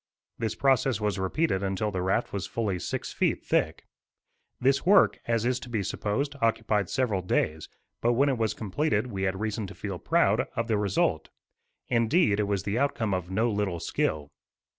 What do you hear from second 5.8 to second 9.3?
supposed, occupied several days; but when it was completed we